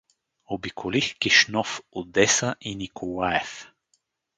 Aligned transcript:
Обиколих 0.47 1.19
Кишнов, 1.19 1.83
Одеса 1.91 2.55
и 2.59 2.73
Николаев. 2.73 3.71